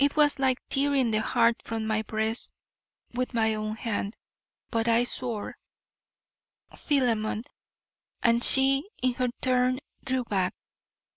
It 0.00 0.16
was 0.16 0.40
like 0.40 0.58
tearing 0.68 1.12
the 1.12 1.20
heart 1.22 1.62
from 1.62 1.86
my 1.86 2.02
breast 2.02 2.50
with 3.14 3.32
my 3.32 3.54
own 3.54 3.76
hand, 3.76 4.16
but 4.72 4.88
I 4.88 5.04
swore, 5.04 5.56
Philemon, 6.76 7.44
and 8.24 8.42
she 8.42 8.90
in 9.00 9.14
her 9.14 9.28
turn 9.40 9.78
drew 10.02 10.24
back. 10.24 10.52